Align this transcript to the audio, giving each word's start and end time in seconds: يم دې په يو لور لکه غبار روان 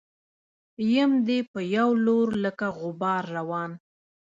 يم 0.95 1.11
دې 1.27 1.39
په 1.51 1.59
يو 1.75 1.89
لور 2.05 2.27
لکه 2.45 2.65
غبار 2.79 3.23
روان 3.37 3.71